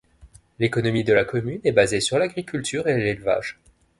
[0.57, 3.59] L'économie de la commune est basée sur l'agriculture et l'élevage.